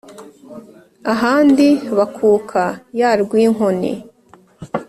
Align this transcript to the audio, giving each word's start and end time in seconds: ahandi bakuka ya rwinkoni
ahandi 1.13 1.67
bakuka 1.97 2.63
ya 2.99 3.11
rwinkoni 3.21 3.93